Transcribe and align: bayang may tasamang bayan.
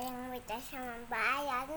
bayang 0.00 0.32
may 0.32 0.40
tasamang 0.48 1.04
bayan. 1.12 1.68